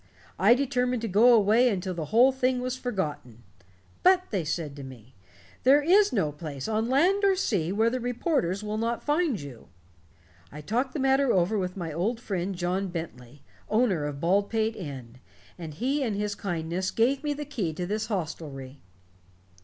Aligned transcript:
I 0.39 0.55
determined 0.55 1.03
to 1.03 1.07
go 1.07 1.31
away 1.31 1.69
until 1.69 1.93
the 1.93 2.05
whole 2.05 2.31
thing 2.31 2.59
was 2.59 2.75
forgotten. 2.75 3.43
'But', 4.01 4.31
they 4.31 4.43
said 4.43 4.75
to 4.77 4.83
me, 4.83 5.13
'there 5.61 5.83
is 5.83 6.11
no 6.11 6.31
place, 6.31 6.67
on 6.67 6.89
land 6.89 7.23
or 7.23 7.35
sea, 7.35 7.71
where 7.71 7.91
the 7.91 7.99
reporters 7.99 8.63
will 8.63 8.79
not 8.79 9.03
find 9.03 9.39
you'. 9.39 9.67
I 10.51 10.61
talked 10.61 10.93
the 10.95 10.99
matter 10.99 11.31
over 11.31 11.55
with 11.55 11.77
my 11.77 11.93
old 11.93 12.19
friend, 12.19 12.55
John 12.55 12.87
Bentley, 12.87 13.43
owner 13.69 14.05
of 14.05 14.19
Baldpate 14.19 14.75
Inn, 14.75 15.19
and 15.55 15.71
he 15.75 16.01
in 16.01 16.15
his 16.15 16.33
kindness 16.33 16.89
gave 16.89 17.23
me 17.23 17.35
the 17.35 17.45
key 17.45 17.71
to 17.73 17.85
this 17.85 18.07
hostelry." 18.07 18.79